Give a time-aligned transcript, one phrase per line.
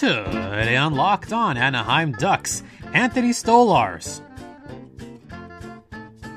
[0.00, 2.62] Today on Locked On Anaheim Ducks,
[2.94, 4.22] Anthony Stolarz.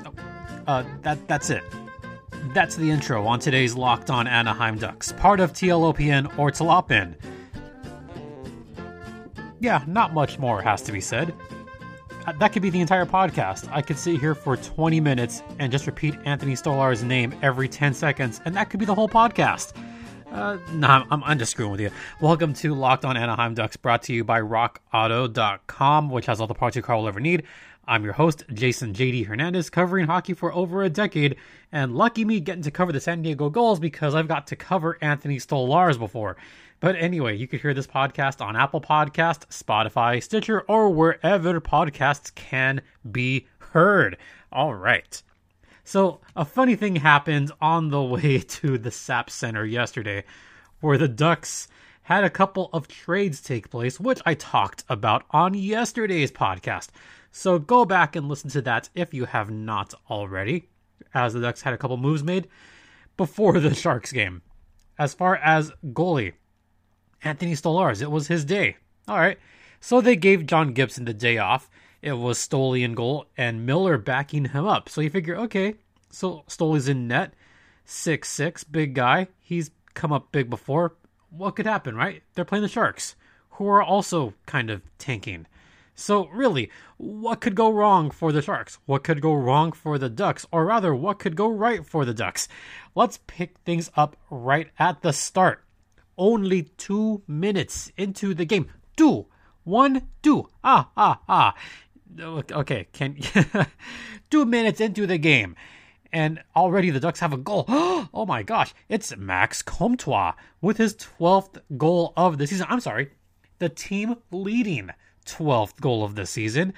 [0.04, 0.12] Oh,
[0.66, 1.64] uh, that that's it.
[2.52, 7.14] That's the intro on today's Locked On Anaheim Ducks, part of TLOPN or Tlopin.
[9.60, 11.34] Yeah, not much more has to be said.
[12.26, 13.66] Uh, That could be the entire podcast.
[13.72, 17.94] I could sit here for 20 minutes and just repeat Anthony Stolarz's name every 10
[17.94, 19.72] seconds, and that could be the whole podcast.
[20.34, 21.90] Uh, no, I'm, I'm, just screwing with you.
[22.20, 26.54] Welcome to Locked On Anaheim Ducks, brought to you by RockAuto.com, which has all the
[26.54, 27.44] parts your car will ever need.
[27.86, 31.36] I'm your host, Jason JD Hernandez, covering hockey for over a decade,
[31.70, 34.98] and lucky me getting to cover the San Diego Gulls because I've got to cover
[35.00, 36.36] Anthony Stolarz before.
[36.80, 42.34] But anyway, you could hear this podcast on Apple Podcast, Spotify, Stitcher, or wherever podcasts
[42.34, 42.82] can
[43.12, 44.16] be heard.
[44.50, 45.22] All right.
[45.84, 50.24] So, a funny thing happened on the way to the SAP Center yesterday,
[50.80, 51.68] where the Ducks
[52.04, 56.88] had a couple of trades take place, which I talked about on yesterday's podcast.
[57.30, 60.68] So, go back and listen to that if you have not already,
[61.12, 62.48] as the Ducks had a couple moves made
[63.16, 64.42] before the Sharks game.
[64.98, 66.32] As far as goalie,
[67.22, 68.76] Anthony Stolarz, it was his day.
[69.06, 69.38] All right.
[69.80, 71.68] So they gave John Gibson the day off.
[72.04, 74.90] It was Stoley in goal and Miller backing him up.
[74.90, 75.76] So you figure, okay,
[76.10, 77.32] so Stoley's in net,
[77.86, 79.28] six six, big guy.
[79.40, 80.96] He's come up big before.
[81.30, 82.22] What could happen, right?
[82.34, 83.16] They're playing the Sharks,
[83.52, 85.46] who are also kind of tanking.
[85.94, 88.78] So really, what could go wrong for the Sharks?
[88.84, 90.44] What could go wrong for the Ducks?
[90.52, 92.48] Or rather, what could go right for the Ducks?
[92.94, 95.64] Let's pick things up right at the start.
[96.18, 98.70] Only two minutes into the game.
[98.94, 99.24] Two.
[99.62, 100.50] One, two.
[100.62, 101.54] Ah, ah, ah.
[102.20, 103.18] Okay, can
[104.30, 105.56] two minutes into the game.
[106.12, 107.66] And already the Ducks have a goal.
[108.16, 112.66] Oh my gosh, it's Max Comtois with his 12th goal of the season.
[112.68, 113.10] I'm sorry,
[113.58, 114.90] the team leading
[115.26, 116.74] 12th goal of the season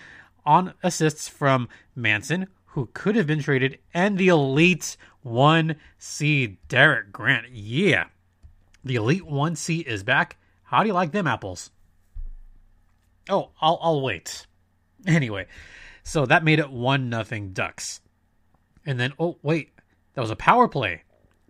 [0.46, 7.50] on assists from Manson, who could have been traded, and the elite 1C Derek Grant.
[7.50, 8.06] Yeah.
[8.84, 10.36] The Elite 1C is back.
[10.62, 11.70] How do you like them apples?
[13.28, 14.46] Oh, I'll I'll wait.
[15.16, 15.46] Anyway,
[16.02, 18.00] so that made it 1 nothing Ducks.
[18.84, 19.72] And then oh wait,
[20.14, 21.02] that was a power play.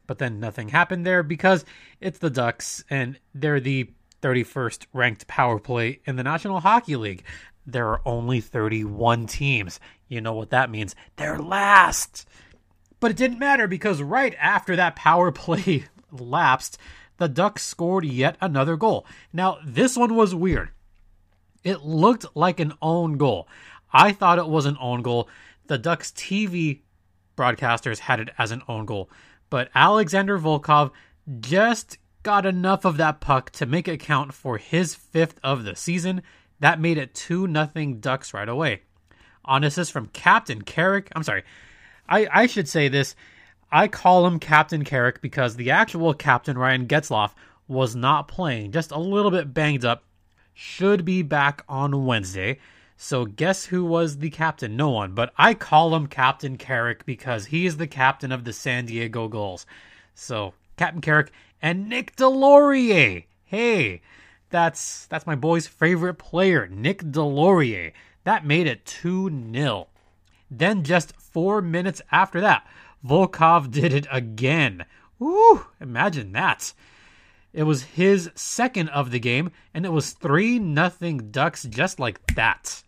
[0.06, 1.64] But then nothing happened there because
[2.00, 3.90] it's the Ducks and they're the
[4.22, 7.24] 31st ranked power play in the National Hockey League.
[7.66, 9.80] There are only 31 teams.
[10.08, 10.94] You know what that means?
[11.16, 12.28] They're last.
[13.00, 16.78] But it didn't matter because right after that power play lapsed,
[17.18, 19.06] the Ducks scored yet another goal.
[19.32, 20.70] Now, this one was weird.
[21.66, 23.48] It looked like an own goal.
[23.92, 25.28] I thought it was an own goal.
[25.66, 26.82] The Ducks TV
[27.36, 29.10] broadcasters had it as an own goal.
[29.50, 30.92] But Alexander Volkov
[31.40, 35.74] just got enough of that puck to make it count for his fifth of the
[35.74, 36.22] season.
[36.60, 38.82] That made it 2 nothing Ducks right away.
[39.44, 41.10] On assist from Captain Carrick.
[41.16, 41.42] I'm sorry.
[42.08, 43.16] I, I should say this.
[43.72, 47.32] I call him Captain Carrick because the actual captain, Ryan Getzlaf,
[47.66, 50.04] was not playing, just a little bit banged up.
[50.58, 52.60] Should be back on Wednesday.
[52.96, 54.74] So guess who was the captain?
[54.74, 58.54] No one, but I call him Captain Carrick because he is the captain of the
[58.54, 59.66] San Diego Gulls.
[60.14, 61.30] So Captain Carrick
[61.60, 63.26] and Nick Deslauriers.
[63.44, 64.00] Hey,
[64.48, 67.92] that's that's my boy's favorite player, Nick Deslauriers.
[68.24, 69.88] That made it 2-0.
[70.50, 72.66] Then just 4 minutes after that,
[73.04, 74.86] Volkov did it again.
[75.18, 76.72] Woo, imagine that.
[77.56, 82.34] It was his second of the game, and it was 3 nothing Ducks just like
[82.34, 82.82] that.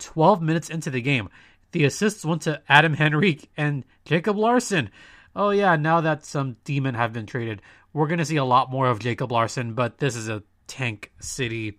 [0.00, 1.28] 12 minutes into the game,
[1.70, 4.90] the assists went to Adam Henrique and Jacob Larsson.
[5.36, 7.62] Oh, yeah, now that some demon have been traded,
[7.92, 11.12] we're going to see a lot more of Jacob Larsson, but this is a tank
[11.20, 11.78] city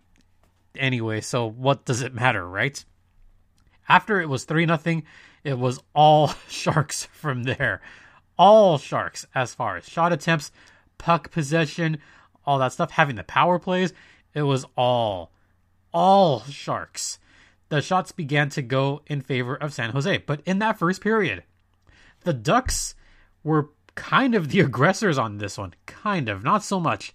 [0.77, 2.85] anyway, so what does it matter, right?
[3.89, 5.03] After it was 3 nothing,
[5.43, 7.81] it was all Sharks from there.
[8.37, 10.53] All Sharks as far as shot attempts,
[10.97, 11.97] puck possession,
[12.49, 13.93] all that stuff, having the power plays,
[14.33, 15.31] it was all,
[15.93, 17.19] all Sharks.
[17.69, 21.43] The shots began to go in favor of San Jose, but in that first period,
[22.21, 22.95] the Ducks
[23.43, 25.75] were kind of the aggressors on this one.
[25.85, 27.13] Kind of, not so much.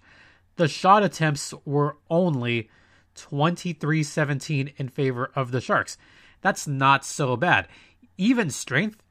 [0.55, 2.69] The shot attempts were only
[3.15, 5.97] 23 17 in favor of the Sharks.
[6.39, 7.67] That's not so bad.
[8.17, 9.03] Even strength,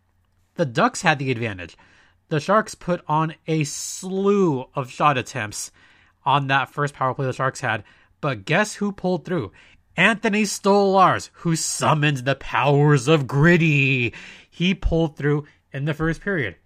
[0.54, 1.76] the Ducks had the advantage.
[2.30, 5.70] The Sharks put on a slew of shot attempts
[6.24, 7.84] on that first power play the Sharks had,
[8.20, 9.52] but guess who pulled through?
[9.96, 14.12] Anthony Stolarz, who summoned the powers of gritty.
[14.50, 16.56] He pulled through in the first period.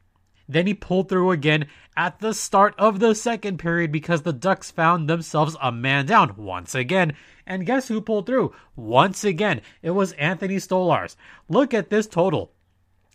[0.49, 4.71] Then he pulled through again at the start of the second period because the Ducks
[4.71, 7.15] found themselves a man down once again.
[7.47, 8.55] And guess who pulled through?
[8.75, 11.17] Once again, it was Anthony Stolarz.
[11.49, 12.53] Look at this total.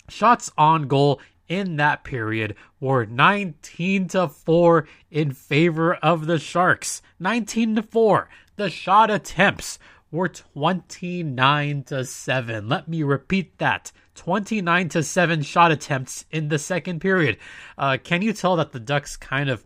[0.10, 7.02] Shots on goal in that period were 19 to 4 in favor of the Sharks.
[7.20, 8.30] 19 to 4.
[8.56, 9.80] The shot attempts
[10.12, 12.70] were 29 to 7.
[12.70, 13.92] Let me repeat that.
[14.16, 17.38] 29 to 7 shot attempts in the second period.
[17.78, 19.66] Uh, can you tell that the Ducks kind of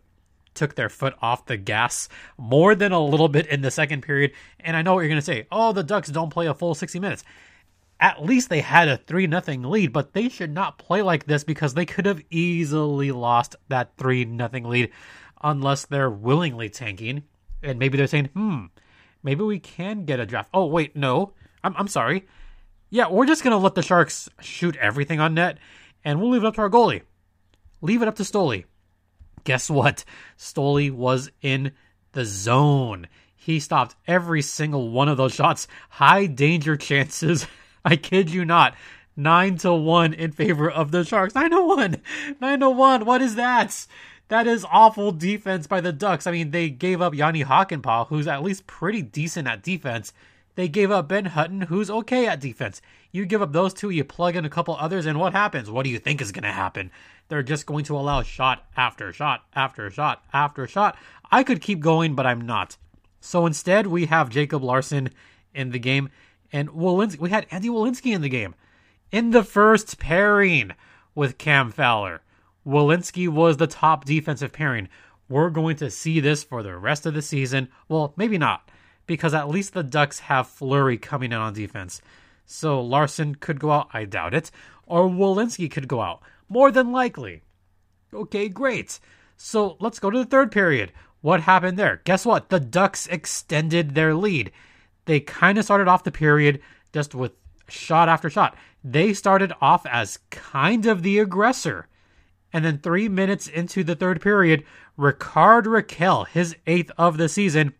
[0.54, 2.08] took their foot off the gas
[2.38, 4.32] more than a little bit in the second period?
[4.60, 5.48] And I know what you're going to say.
[5.52, 7.24] Oh, the Ducks don't play a full 60 minutes.
[8.00, 11.44] At least they had a 3 0 lead, but they should not play like this
[11.44, 14.92] because they could have easily lost that 3 0 lead
[15.42, 17.24] unless they're willingly tanking.
[17.64, 18.66] And maybe they're saying, hmm,
[19.24, 20.50] maybe we can get a draft.
[20.54, 21.34] Oh, wait, no.
[21.64, 22.28] I'm, I'm sorry.
[22.90, 25.58] Yeah, we're just going to let the Sharks shoot everything on net,
[26.06, 27.02] and we'll leave it up to our goalie.
[27.82, 28.66] Leave it up to Stoli.
[29.44, 30.06] Guess what?
[30.38, 31.72] Stoli was in
[32.14, 33.08] the zone.
[33.36, 35.68] He stopped every single one of those shots.
[35.90, 37.48] High danger chances.
[37.88, 38.76] I kid you not.
[39.16, 41.34] Nine to one in favor of the Sharks.
[41.34, 42.02] Nine to one.
[42.42, 43.06] Nine to one.
[43.06, 43.88] What is that?
[44.28, 46.28] That is awful defense by the Ducks.
[46.28, 50.12] I mean, they gave up Jani Hakanpää, who's at least pretty decent at defense.
[50.56, 52.82] They gave up Ben Hutton, who's okay at defense.
[53.14, 55.72] You give up those two, you plug in a couple others, and what happens?
[55.72, 56.92] What do you think is going to happen?
[57.30, 60.98] They're just going to allow shot after shot after shot after shot.
[61.32, 62.76] I could keep going, but I'm not.
[63.22, 65.12] So instead, we have Jacob Larsson
[65.54, 66.10] in the game,
[66.52, 67.20] and Welinski.
[67.20, 68.56] We had Andy Welinski in the game
[69.12, 70.72] in the first pairing
[71.16, 72.22] with Cam Fowler.
[72.66, 74.90] Welinski was the top defensive pairing.
[75.30, 77.70] We're going to see this for the rest of the season.
[77.88, 78.70] Well, maybe not,
[79.06, 82.02] because at least the Ducks have Fleury coming in on defense.
[82.46, 84.52] So Larsson could go out, I doubt it,
[84.86, 86.22] or Welinski could go out.
[86.50, 87.42] More than likely.
[88.14, 89.00] Okay, great.
[89.36, 90.94] So let's go to the third period.
[91.22, 92.02] What happened there?
[92.06, 92.50] Guess what?
[92.50, 94.52] The Ducks extended their lead.
[95.08, 96.62] They kind of started off the period
[96.94, 97.32] just with
[97.70, 98.56] shot after shot.
[98.84, 101.88] They started off as kind of the aggressor.
[102.54, 104.64] And then three minutes into the third period,
[104.98, 107.74] Rickard Rakell, his eighth of the season,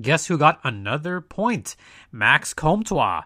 [0.00, 1.76] guess who got another point?
[2.12, 3.22] Max Comtois.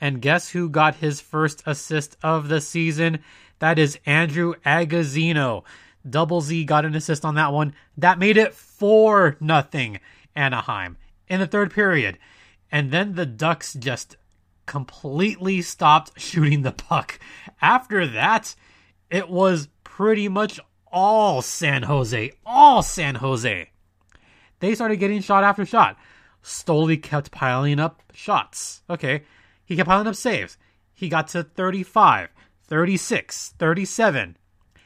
[0.00, 3.20] And guess who got his first assist of the season?
[3.58, 5.64] That is Andrew Agozzino.
[6.08, 7.74] Double Z got an assist on that one.
[7.98, 10.00] That made it 4 nothing
[10.34, 10.96] Anaheim
[11.28, 12.18] in the third period.
[12.72, 14.16] And then the Ducks just
[14.66, 17.18] completely stopped shooting the puck.
[17.60, 18.54] After that,
[19.10, 20.60] it was pretty much
[20.92, 22.32] all San Jose.
[22.46, 23.70] All San Jose.
[24.60, 25.96] They started getting shot after shot.
[26.42, 28.82] Stoli kept piling up shots.
[28.88, 29.24] Okay.
[29.64, 30.56] He kept piling up saves.
[30.94, 32.28] He got to 35,
[32.66, 34.36] 36, 37.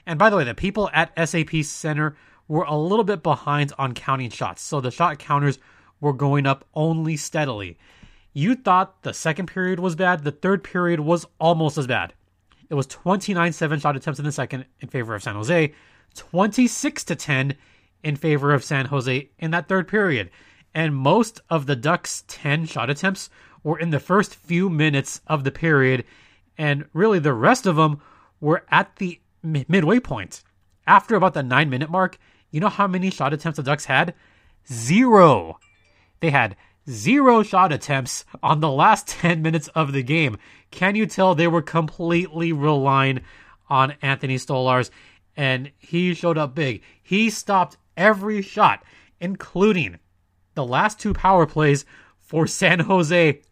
[0.06, 2.16] And by the way, the people at SAP Center
[2.46, 4.62] were a little bit behind on counting shots.
[4.62, 5.58] So the shot counters
[6.04, 7.78] were going up only steadily.
[8.32, 12.12] You thought the second period was bad, the third period was almost as bad.
[12.68, 15.72] It was 29 7 shot attempts in the second in favor of San Jose,
[16.14, 17.56] 26 to 10
[18.02, 20.30] in favor of San Jose in that third period.
[20.74, 23.30] And most of the Ducks' 10 shot attempts
[23.62, 26.04] were in the first few minutes of the period.
[26.58, 28.00] And really, the rest of them
[28.40, 30.42] were at the midway point.
[30.86, 32.18] After about the nine minute mark,
[32.50, 34.14] you know how many shot attempts the Ducks had?
[34.70, 35.58] Zero.
[36.24, 36.56] They had
[36.88, 40.38] zero shot attempts on the last 10 minutes of the game.
[40.70, 43.20] Can you tell they were completely relying
[43.68, 44.88] on Anthony Stolarz?
[45.36, 46.80] And he showed up big.
[47.02, 48.82] He stopped every shot,
[49.20, 49.98] including
[50.54, 51.84] the last two power plays
[52.20, 53.42] for San Jose.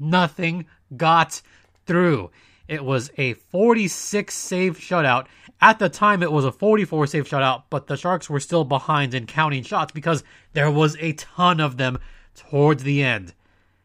[0.00, 1.40] Nothing got
[1.86, 2.32] through.
[2.68, 5.26] It was a 46 save shutout.
[5.60, 9.14] At the time, it was a 44 save shutout, but the Sharks were still behind
[9.14, 10.22] in counting shots because
[10.52, 11.98] there was a ton of them
[12.34, 13.34] towards the end.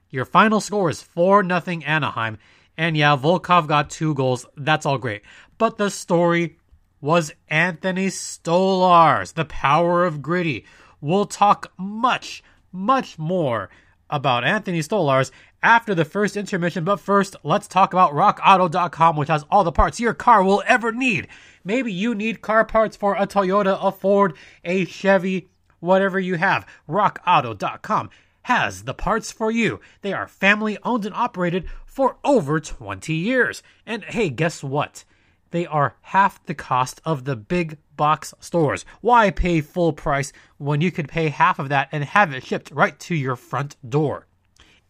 [0.10, 2.38] Your final score is 4 0 Anaheim.
[2.78, 4.46] And yeah, Volkov got two goals.
[4.58, 5.24] That's all great.
[5.58, 6.58] But the story
[7.02, 10.66] was Anthony Stolarz, the power of gritty.
[11.02, 13.70] We'll talk much, much more
[14.14, 15.32] about Anthony Stolarz
[15.64, 16.84] after the first intermission.
[16.84, 20.92] But first, let's talk about RockAuto.com, which has all the parts your car will ever
[20.92, 21.28] need.
[21.66, 26.68] Maybe you need car parts for a Toyota, a Ford, a Chevy, whatever you have.
[26.88, 28.12] RockAuto.com
[28.44, 29.80] has the parts for you.
[30.02, 33.64] They are family owned and operated for over 20 years.
[33.86, 35.06] And hey, guess what?
[35.54, 38.86] They are half the cost of the big box stores.
[39.02, 42.72] Why pay full price when you could pay half of that and have it shipped
[42.72, 44.26] right to your front door?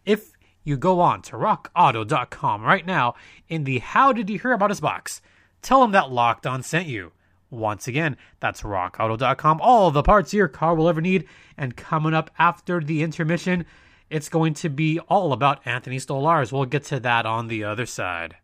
[0.06, 0.32] If
[0.64, 3.16] you go on to rockauto.com right now
[3.50, 5.22] in the How Did You Hear About Us box,
[5.62, 7.12] tell them that Locked On sent you.
[7.50, 9.60] Once again, that's rockauto.com.
[9.60, 11.28] All the parts your car will ever need.
[11.58, 13.66] And coming up after the intermission,
[14.10, 16.54] it's going to be all about Anthony Stolarz.
[16.54, 18.38] We'll get to that on the other side.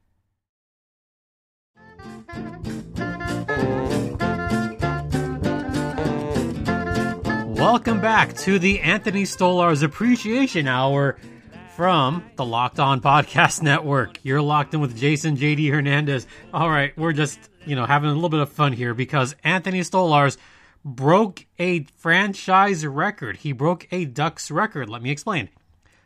[7.60, 11.18] Welcome back to the Anthony Stolarz Appreciation Hour
[11.76, 14.20] from the Locked On Podcast Network.
[14.24, 16.26] You're locked in with Jason JD Hernandez.
[16.54, 19.82] All right, we're just, you know, having a little bit of fun here because Anthony
[19.82, 20.38] Stolarz
[20.86, 23.38] broke a franchise record.
[23.38, 24.90] He broke a Ducks record.
[24.90, 25.50] Let me explain.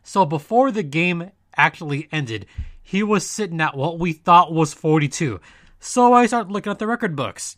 [0.03, 2.45] So before the game actually ended,
[2.81, 5.39] he was sitting at what we thought was 42.
[5.85, 7.57] So I start looking at the record books.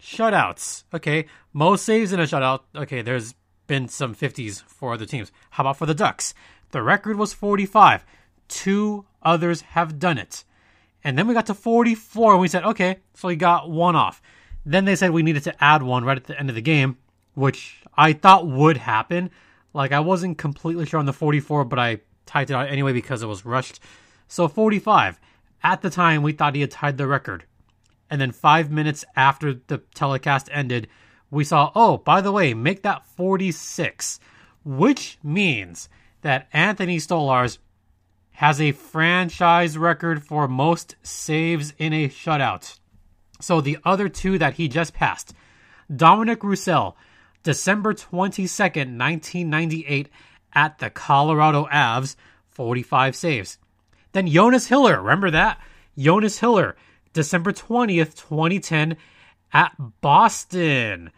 [0.00, 0.84] Shutouts.
[0.94, 1.26] Okay.
[1.52, 2.60] Most saves in a shutout.
[2.76, 3.34] Okay, there's
[3.66, 5.32] been some 50s for other teams.
[5.50, 6.34] How about for the Ducks?
[6.70, 8.04] The record was 45.
[8.46, 10.44] Two others have done it.
[11.02, 14.22] And then we got to 44 and we said, okay, so we got one off.
[14.64, 16.96] Then they said we needed to add one right at the end of the game,
[17.34, 19.32] which I thought would happen.
[19.72, 23.24] Like I wasn't completely sure on the 44, but I typed it out anyway because
[23.24, 23.80] it was rushed.
[24.28, 25.18] So 45.
[25.64, 27.46] At the time, we thought he had tied the record.
[28.10, 30.88] And then five minutes after the telecast ended,
[31.30, 34.20] we saw, oh, by the way, make that 46,
[34.64, 35.88] which means
[36.22, 37.58] that Anthony Stolarz
[38.32, 42.78] has a franchise record for most saves in a shutout.
[43.40, 45.34] So the other two that he just passed,
[45.94, 46.96] Dominic Roussel,
[47.42, 50.08] December 22nd, 1998,
[50.54, 52.16] at the Colorado Avs,
[52.48, 53.58] 45 saves.
[54.12, 55.60] Then Jonas Hiller, remember that?
[55.98, 56.76] Jonas Hiller,
[57.14, 58.98] December 20th, 2010,
[59.52, 61.10] at Boston,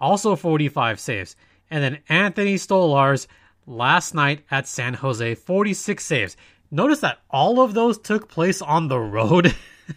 [0.00, 1.36] also 45 saves.
[1.70, 3.26] And then Anthony Stolarz
[3.66, 6.36] last night at San Jose, 46 saves.
[6.70, 9.54] Notice that all of those took place on the road.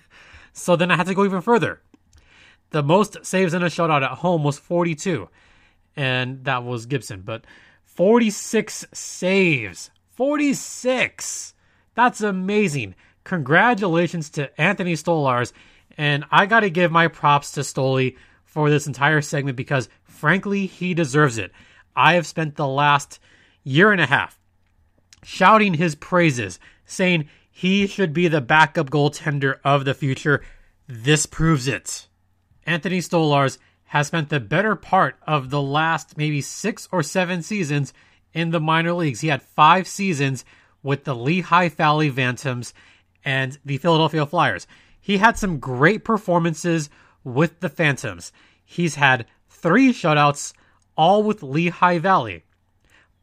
[0.54, 1.82] so then I had to go even further.
[2.70, 5.28] The most saves in a shutout at home was 42,
[5.96, 7.22] and that was Gibson.
[7.22, 7.46] But
[7.84, 9.90] 46 saves.
[10.12, 11.56] 46!
[11.96, 12.94] That's amazing.
[13.24, 15.54] Congratulations to Anthony Stolarz.
[15.98, 20.66] And I got to give my props to Stoli for this entire segment because, frankly,
[20.66, 21.52] he deserves it.
[21.96, 23.20] I have spent the last
[23.64, 24.40] year and a half
[25.24, 30.42] shouting his praises, saying he should be the backup goaltender of the future.
[30.88, 32.08] This proves it.
[32.66, 37.94] Anthony Stolarz has spent the better part of the last maybe six or seven seasons
[38.34, 39.22] in the minor leagues.
[39.22, 40.46] He had five seasons
[40.84, 42.74] with the Lehigh Valley Phantoms
[43.24, 44.68] and the Philadelphia Flyers.
[45.00, 46.90] He had some great performances
[47.24, 48.32] with the Phantoms.
[48.64, 50.54] He's had three shutouts,
[50.96, 52.44] all with Lehigh Valley.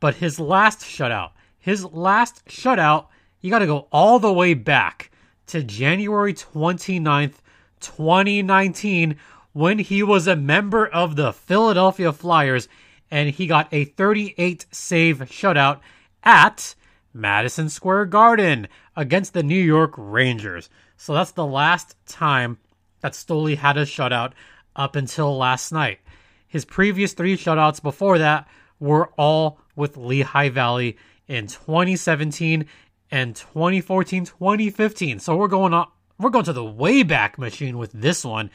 [0.01, 3.07] But his last shutout, his last shutout,
[3.41, 5.11] you got to go all the way back
[5.47, 7.35] to January 29th,
[7.81, 9.17] 2019,
[9.53, 12.69] when he was a member of the Philadelphia Flyers
[13.11, 15.81] and he got a 38 save shutout
[16.23, 16.75] at
[17.15, 20.71] Madison Square Garden against the New York Rangers.
[20.97, 22.59] So that's the last time
[23.01, 24.33] that Stoli had a shutout
[24.75, 26.01] up until last night.
[26.49, 28.49] His previous three shutouts before that
[28.81, 30.97] were all with Lehigh Valley
[31.29, 32.67] in 2017
[33.11, 35.19] and 2014, 2015.
[35.19, 35.89] So we're going on,
[36.19, 38.51] we're going to the Wayback Machine with this one.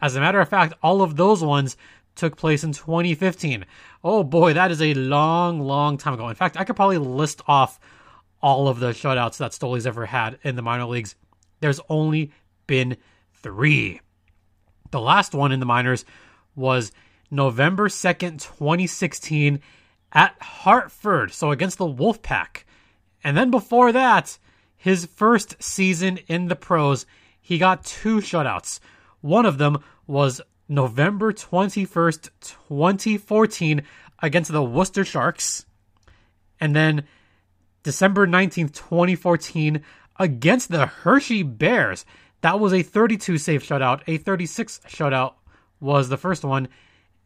[0.00, 1.76] As a matter of fact, all of those ones
[2.14, 3.64] took place in 2015.
[4.04, 6.28] Oh boy, that is a long, long time ago.
[6.28, 7.78] In fact, I could probably list off
[8.42, 11.14] all of the shutouts that Stoli's ever had in the minor leagues.
[11.60, 12.32] There's only
[12.66, 12.96] been
[13.32, 14.00] three.
[14.90, 16.04] The last one in the minors
[16.54, 16.92] was
[17.30, 19.60] November 2nd, 2016
[20.12, 22.64] at Hartford, so against the Wolfpack.
[23.24, 24.38] And then before that,
[24.76, 27.06] his first season in the pros,
[27.40, 28.78] he got two shutouts.
[29.20, 33.82] One of them was November 21st, 2014
[34.22, 35.66] against the Worcester Sharks.
[36.60, 37.04] And then
[37.86, 39.80] December 19th, 2014
[40.18, 42.04] against the Hershey Bears.
[42.40, 44.02] That was a 32 save shutout.
[44.08, 45.34] A 36 shutout
[45.78, 46.66] was the first one.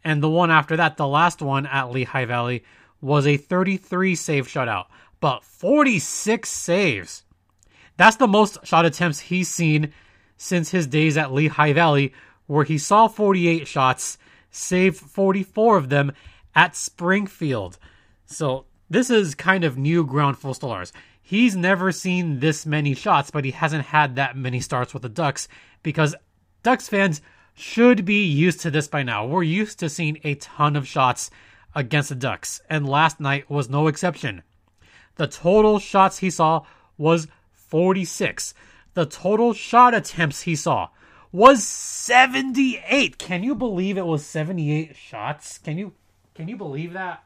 [0.05, 2.62] And the one after that, the last one at Lehigh Valley,
[3.00, 4.88] was a 33 save shutout.
[5.19, 7.23] But 46 saves.
[7.97, 9.95] That's the most shot attempts he's seen
[10.37, 12.12] since his days at Lehigh Valley,
[12.47, 14.19] where he saw 48 shots,
[14.50, 16.12] saved 44 of them
[16.55, 17.79] at Springfield.
[18.26, 20.91] So this is kind of new ground for Stolarz.
[21.23, 25.09] He's never seen this many shots, but he hasn't had that many starts with the
[25.09, 25.47] Ducks
[25.85, 26.17] because
[26.65, 27.23] Ducks fans
[27.55, 29.25] should be used to this by now.
[29.25, 31.31] We're used to seeing a ton of shots
[31.75, 34.43] against the Ducks, and last night was no exception.
[35.17, 36.65] The total shots he saw
[36.99, 38.55] was 46.
[38.95, 40.89] The total shot attempts he saw
[41.31, 43.19] was 78.
[43.19, 45.59] Can you believe it was 78 shots?
[45.59, 45.93] Can you
[46.35, 47.23] can you believe that?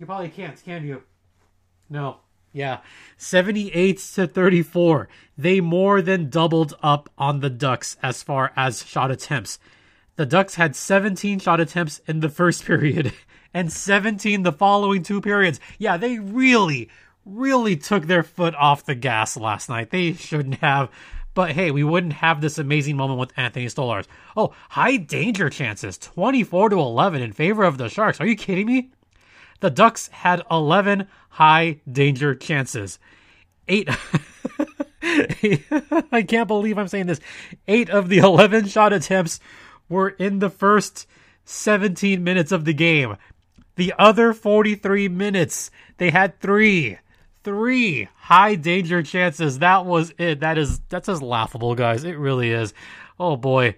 [0.00, 1.02] You probably can't, can you?
[1.90, 2.20] No.
[2.52, 2.78] Yeah.
[3.18, 5.08] 78 to 34.
[5.36, 9.58] They more than doubled up on the Ducks as far as shot attempts.
[10.16, 13.12] The Ducks had 17 shot attempts in the first period
[13.52, 15.60] and 17 the following two periods.
[15.78, 16.88] Yeah, they really,
[17.26, 19.90] really took their foot off the gas last night.
[19.90, 20.88] They shouldn't have.
[21.34, 24.06] But hey, we wouldn't have this amazing moment with Anthony Stolarz.
[24.34, 28.18] Oh, high danger chances, 24 to 11 in favor of the Sharks.
[28.18, 28.90] Are you kidding me?
[29.60, 32.98] The Ducks had 11 high danger chances.
[33.68, 33.88] Eight.
[35.02, 37.20] I can't believe I'm saying this.
[37.68, 39.40] Eight of the 11 shot attempts
[39.88, 41.06] were in the first
[41.44, 43.16] 17 minutes of the game.
[43.76, 46.98] The other 43 minutes, they had three,
[47.44, 49.58] three high danger chances.
[49.58, 50.40] That was it.
[50.40, 52.04] That is, that's just laughable, guys.
[52.04, 52.74] It really is.
[53.18, 53.76] Oh boy.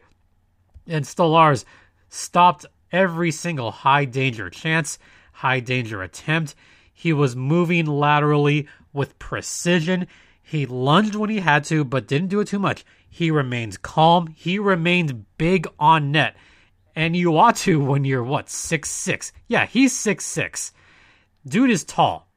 [0.86, 1.64] And Stolarz
[2.08, 4.98] stopped every single high danger chance
[5.42, 6.54] high danger attempt.
[6.94, 10.06] He was moving laterally with precision.
[10.40, 12.84] He lunged when he had to, but didn't do it too much.
[13.11, 14.28] He remained calm.
[14.37, 16.37] He remained big on net.
[16.94, 19.32] And you ought to when you're what, six six?
[19.49, 20.72] Yeah, he's six six.
[21.44, 22.28] Dude is tall.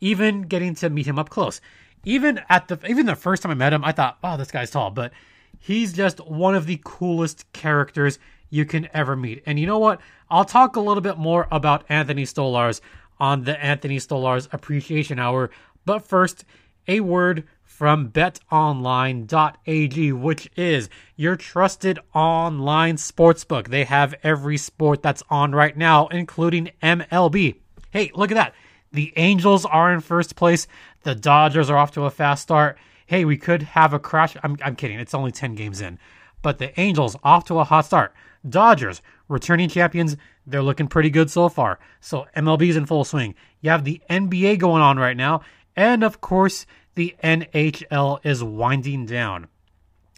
[0.00, 1.62] Even getting to meet him up close.
[2.04, 4.70] Even at the even the first time I met him, I thought, oh, this guy's
[4.70, 5.12] tall, but
[5.58, 8.18] he's just one of the coolest characters
[8.50, 9.42] you can ever meet.
[9.46, 10.00] And you know what?
[10.30, 12.80] I'll talk a little bit more about Anthony Stolarz
[13.18, 15.50] on the Anthony Stolarz Appreciation Hour.
[15.84, 16.44] But first,
[16.86, 23.68] a word from betonline.ag, which is your trusted online sportsbook.
[23.68, 27.56] They have every sport that's on right now, including MLB.
[27.90, 28.54] Hey, look at that.
[28.90, 30.66] The Angels are in first place.
[31.02, 32.78] The Dodgers are off to a fast start.
[33.06, 34.36] Hey, we could have a crash.
[34.42, 34.98] I'm, I'm kidding.
[34.98, 35.98] It's only 10 games in.
[36.42, 38.12] But the Angels off to a hot start.
[38.46, 40.16] Dodgers, returning champions,
[40.46, 41.78] they're looking pretty good so far.
[42.00, 43.34] So MLB's in full swing.
[43.60, 45.42] You have the NBA going on right now,
[45.76, 49.48] and of course, the NHL is winding down.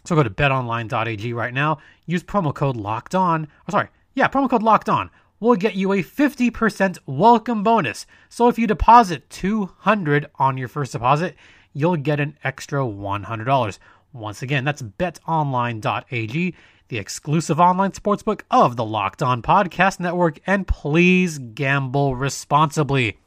[0.05, 1.77] So go to betonline.ag right now.
[2.05, 3.47] Use promo code locked on.
[3.67, 3.89] Oh, sorry.
[4.15, 5.09] Yeah, promo code locked on
[5.41, 8.05] will get you a 50% welcome bonus.
[8.29, 11.35] So if you deposit 200 on your first deposit,
[11.73, 13.79] you'll get an extra $100.
[14.13, 16.55] Once again, that's betonline.ag
[16.91, 23.17] the exclusive online sportsbook of the Locked On Podcast Network, and please gamble responsibly.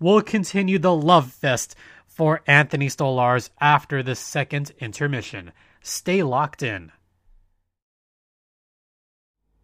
[0.00, 1.76] We'll continue the love fest
[2.08, 5.52] for Anthony Stolarz after the second intermission.
[5.82, 6.90] Stay locked in.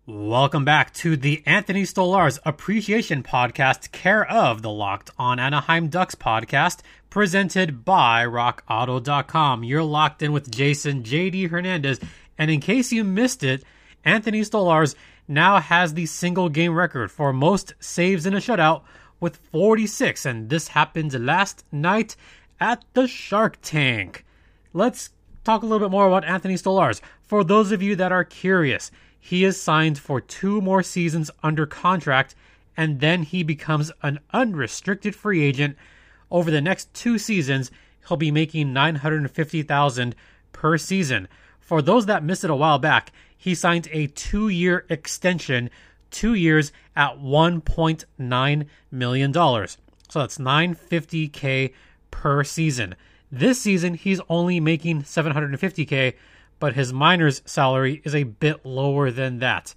[0.05, 6.17] Welcome back to the Anthony Stolarz Appreciation Podcast, care of the Locked On Anaheim Ducks
[6.17, 9.63] podcast, presented by RockAuto.com.
[9.63, 12.01] You're locked in with Jason JD Hernandez
[12.37, 13.63] and in case you missed it,
[14.05, 14.97] Anthony Stolarz
[15.29, 18.83] now has the single game record for most saves in a shutout
[19.21, 22.17] with 46, and this happened last night
[22.59, 24.25] at the Shark Tank.
[24.73, 25.11] Let's
[25.45, 27.01] talk a little bit more about Anthony Stolarz.
[27.23, 31.67] For those of you that are curious, he is signed for two more seasons under
[31.67, 32.35] contract,
[32.77, 35.77] and then he becomes an unrestricted free agent.
[36.31, 37.71] Over the next two seasons,
[38.09, 40.15] he'll be making 950,000
[40.53, 41.29] per season.
[41.61, 45.71] For those that missed it a while back, he signed a two year extension,
[46.11, 49.33] two years at $1.9 million.
[49.33, 51.73] So that's 950K
[52.11, 52.95] per season.
[53.35, 56.13] This season, he's only making 750K,
[56.59, 59.75] but his minor's salary is a bit lower than that.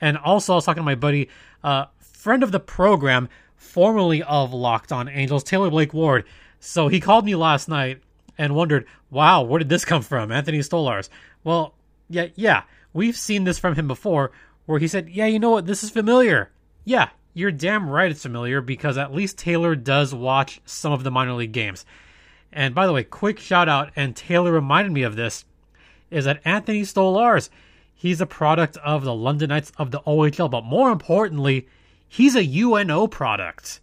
[0.00, 1.28] And also, I was talking to my buddy,
[1.62, 6.24] uh, friend of the program, formerly of Locked On Angels, Taylor Blake Ward.
[6.60, 8.00] So he called me last night
[8.38, 10.32] and wondered, wow, where did this come from?
[10.32, 11.10] Anthony Stolarz.
[11.44, 11.74] Well,
[12.08, 12.62] yeah, yeah,
[12.94, 14.32] we've seen this from him before
[14.64, 16.50] where he said, yeah, you know what, this is familiar.
[16.86, 21.10] Yeah, you're damn right it's familiar because at least Taylor does watch some of the
[21.10, 21.84] minor league games.
[22.54, 25.44] And by the way, quick shout out, and Taylor reminded me of this,
[26.10, 27.50] is that Anthony Stolarz,
[27.92, 31.66] he's a product of the London Knights of the OHL, but more importantly,
[32.08, 33.80] he's a UNO product,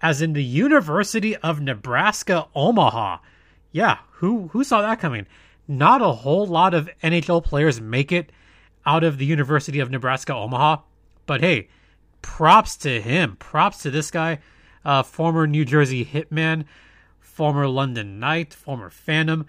[0.00, 3.18] as in the University of Nebraska Omaha.
[3.72, 5.26] Yeah, who who saw that coming?
[5.68, 8.32] Not a whole lot of NHL players make it
[8.86, 10.78] out of the University of Nebraska Omaha,
[11.26, 11.68] but hey,
[12.22, 13.36] props to him.
[13.36, 14.38] Props to this guy,
[14.84, 16.64] uh, former New Jersey Hitman,
[17.34, 19.46] former London Knight, former Phantom.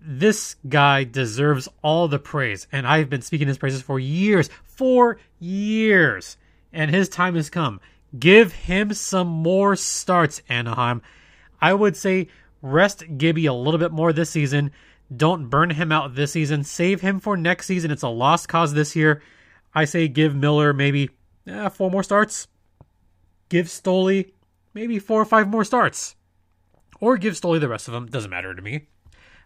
[0.00, 5.18] This guy deserves all the praise, and I've been speaking his praises for years, for
[5.38, 6.36] years,
[6.72, 7.80] and his time has come.
[8.18, 11.00] Give him some more starts, Anaheim.
[11.60, 12.28] I would say
[12.60, 14.72] rest Gibby a little bit more this season.
[15.14, 16.64] Don't burn him out this season.
[16.64, 17.90] Save him for next season.
[17.90, 19.22] It's a lost cause this year.
[19.74, 21.10] I say give Miller maybe
[21.46, 22.48] eh, four more starts.
[23.48, 24.32] Give Stoli
[24.74, 26.16] maybe four or five more starts.
[27.00, 28.06] Or give Stoli the rest of them.
[28.06, 28.88] Doesn't matter to me.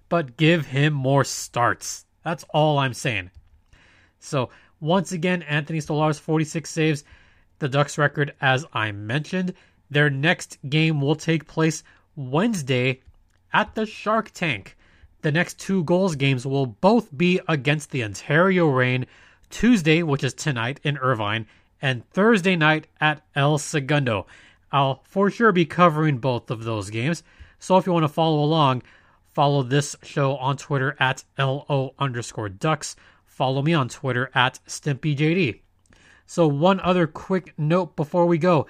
[0.08, 2.06] But give him more starts.
[2.24, 3.30] That's all I'm saying.
[4.18, 7.04] So, once again, Anthony Stolarz 46 saves,
[7.58, 9.54] the Ducks record, as I mentioned.
[9.90, 11.84] Their next game will take place
[12.16, 13.00] Wednesday
[13.52, 14.76] at the Shark Tank.
[15.22, 19.06] The next two Gulls games will both be against the Ontario Reign
[19.50, 21.46] Tuesday, which is tonight in Irvine,
[21.80, 24.26] and Thursday night at El Segundo.
[24.72, 27.22] I'll for sure be covering both of those games.
[27.62, 28.82] So if you want to follow along,
[29.34, 32.96] follow this show on Twitter at LO underscore ducks.
[33.24, 35.60] Follow me on Twitter at StimpyJD.
[36.26, 38.66] So one other quick note before we go.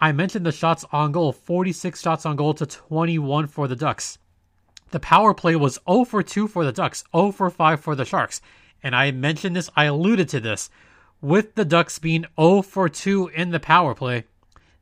[0.00, 4.16] I mentioned the shots on goal, 46 shots on goal to 21 for the Ducks.
[4.90, 8.06] The power play was 0 for 2 for the Ducks, 0 for 5 for the
[8.06, 8.40] Sharks.
[8.82, 10.70] And I mentioned this, I alluded to this.
[11.20, 14.24] With the Ducks being 0 for 2 in the power play,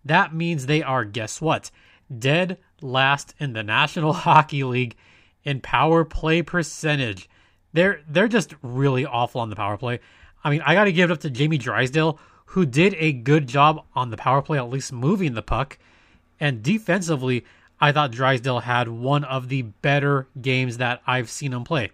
[0.04, 1.72] that means they are, guess what?
[2.18, 4.96] Dead last in the National Hockey League
[5.44, 7.28] in power play percentage.
[7.72, 10.00] They're they're just really awful on the power play.
[10.44, 13.46] I mean, I got to give it up to Jamie Drysdale, who did a good
[13.46, 15.78] job on the power play, at least moving the puck.
[16.40, 17.44] And defensively,
[17.80, 21.90] I thought Drysdale had one of the better games that I've seen him play.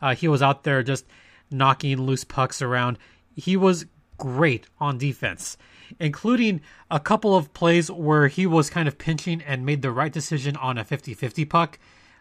[0.00, 1.06] Uh, he was out there just
[1.50, 2.98] knocking loose pucks around.
[3.36, 3.86] He was
[4.22, 5.56] great on defense
[5.98, 10.12] including a couple of plays where he was kind of pinching and made the right
[10.12, 11.78] decision on a 50 50 puck.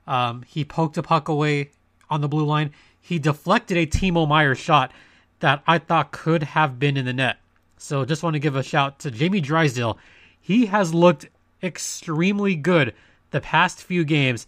[0.07, 1.71] Um, he poked a puck away
[2.09, 2.71] on the blue line.
[2.99, 4.91] He deflected a Timo Meier shot
[5.39, 7.37] that I thought could have been in the net.
[7.77, 9.97] So just want to give a shout to Jamie Drysdale.
[10.39, 11.27] He has looked
[11.63, 12.93] extremely good
[13.31, 14.45] the past few games,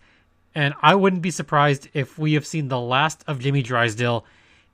[0.54, 4.26] and I wouldn't be surprised if we have seen the last of Jamie Drysdale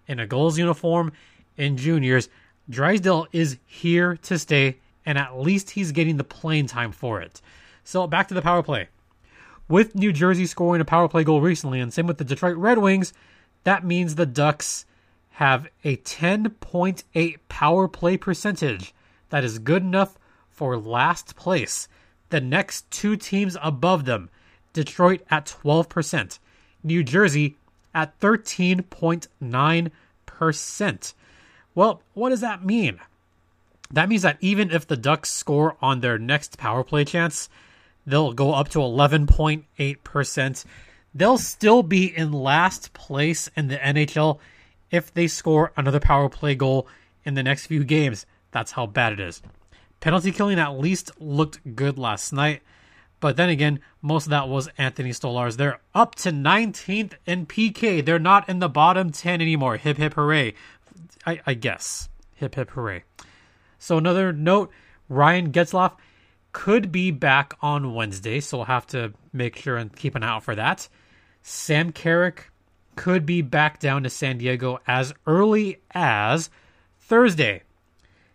[0.07, 1.13] in a Gulls uniform
[1.55, 2.27] in juniors.
[2.69, 7.41] Drysdale is here to stay, and at least he's getting the playing time for it.
[7.83, 8.89] So back to the power play.
[9.67, 12.77] With New Jersey scoring a power play goal recently, and same with the Detroit Red
[12.77, 13.13] Wings,
[13.63, 14.85] that means the Ducks
[15.31, 18.93] have a 10.8 power play percentage.
[19.29, 20.17] That is good enough
[20.49, 21.87] for last place.
[22.29, 24.29] The next two teams above them,
[24.73, 26.39] Detroit at 12%,
[26.83, 27.57] New Jersey
[27.93, 31.13] at 13.9%.
[31.75, 32.99] Well, what does that mean?
[33.91, 37.49] That means that even if the Ducks score on their next power play chance,
[38.05, 40.65] they'll go up to 11.8%.
[41.15, 44.39] They'll still be in last place in the NHL
[44.91, 46.87] if they score another power play goal
[47.23, 48.25] in the next few games.
[48.51, 49.41] That's how bad it is.
[49.99, 52.61] Penalty killing at least looked good last night,
[53.19, 55.57] but then again, most of that was Anthony Stolarz.
[55.57, 58.03] They're up to 19th in PK.
[58.03, 59.77] They're not in the bottom 10 anymore.
[59.77, 60.53] Hip hip hooray.
[61.25, 62.09] I, I guess.
[62.35, 63.03] Hip hip hooray.
[63.77, 64.71] So another note,
[65.07, 65.93] Ryan Getzlaf
[66.51, 70.29] could be back on Wednesday, so we'll have to make sure and keep an eye
[70.29, 70.87] out for that.
[71.41, 72.51] Sam Carrick
[72.95, 76.49] could be back down to San Diego as early as
[76.99, 77.63] Thursday.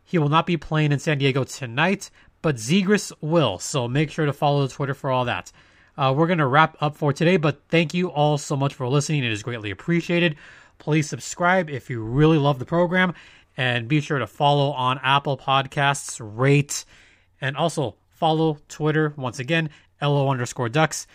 [0.05, 2.11] He will not be playing in San Diego tonight,
[2.43, 3.59] but Zegras will.
[3.59, 5.51] So make sure to follow the Twitter for all that.
[5.97, 8.89] Uh, we're going to wrap up for today, but thank you all so much for
[8.89, 9.23] listening.
[9.23, 10.37] It is greatly appreciated.
[10.79, 13.15] Please subscribe if you really love the program.
[13.57, 16.85] And be sure to follow on Apple Podcasts, rate,
[17.41, 19.15] and also follow Twitter.
[19.17, 19.71] Once again,
[20.03, 21.07] LO underscore ducks.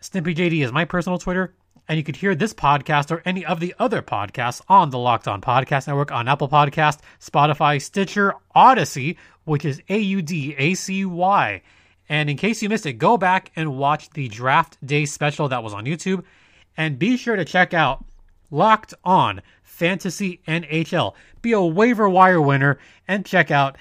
[0.00, 1.54] StimpyJD is my personal Twitter.
[1.86, 5.28] And you could hear this podcast or any of the other podcasts on the Locked
[5.28, 10.74] On Podcast Network on Apple Podcast, Spotify, Stitcher, Audacy, which is A U D A
[10.74, 11.62] C Y.
[12.08, 15.62] And in case you missed it, go back and watch the Draft Day special that
[15.62, 16.24] was on YouTube.
[16.76, 18.04] And be sure to check out
[18.54, 21.14] Locked On Fantasy NHL.
[21.42, 23.76] Be a waiver wire winner and check out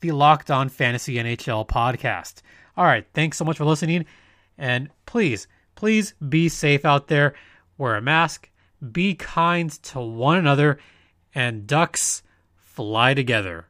[0.00, 2.40] the Locked On Fantasy NHL podcast.
[2.78, 4.06] All right, thanks so much for listening.
[4.56, 7.34] And please, please be safe out there.
[7.76, 8.48] Wear a mask,
[8.90, 10.78] be kind to one another,
[11.34, 12.22] and ducks
[12.56, 13.66] fly together.